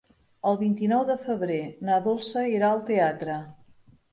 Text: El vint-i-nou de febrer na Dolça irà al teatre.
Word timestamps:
El 0.51 0.55
vint-i-nou 0.61 1.03
de 1.09 1.17
febrer 1.27 1.59
na 1.91 1.99
Dolça 2.09 2.47
irà 2.55 2.73
al 2.73 2.85
teatre. 2.89 3.37